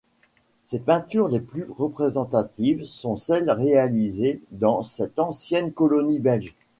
Ses 0.65 0.79
peintures 0.79 1.27
les 1.27 1.39
plus 1.39 1.67
représentatives 1.77 2.85
sont 2.85 3.17
celles 3.17 3.51
réalisées 3.51 4.41
dans 4.49 4.81
cette 4.81 5.19
ancienne 5.19 5.71
colonie 5.71 6.17
belge. 6.17 6.55